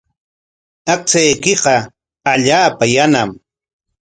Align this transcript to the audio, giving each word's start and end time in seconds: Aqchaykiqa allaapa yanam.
Aqchaykiqa 0.93 1.75
allaapa 2.31 2.85
yanam. 2.95 3.29